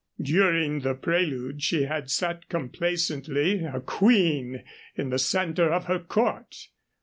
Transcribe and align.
During 0.23 0.79
the 0.79 0.95
prelude 0.95 1.61
she 1.61 1.83
had 1.83 2.09
sat 2.09 2.49
complaisantly, 2.49 3.63
a 3.63 3.79
queen 3.79 4.63
in 4.95 5.11
the 5.11 5.19
center 5.19 5.71
of 5.71 5.85
her 5.85 5.99
court. 5.99 6.69